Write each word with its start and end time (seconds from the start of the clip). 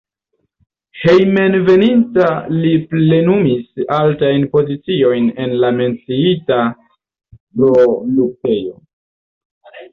Hejmenveninta 1.01 2.29
li 2.63 2.71
plenumis 2.93 3.85
altajn 3.99 4.49
poziciojn 4.57 5.29
en 5.45 5.55
la 5.67 5.73
menciita 5.79 6.61
produktejo. 7.37 8.79